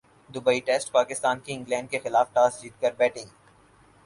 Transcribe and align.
Dubai 0.29 0.59
ٹیسٹپاکستان 0.61 1.39
کی 1.39 1.53
England 1.53 1.89
کیخلاف 1.91 2.33
toss 2.33 2.61
جیت 2.61 2.81
کر 2.81 2.91
بیٹنگ 2.97 3.29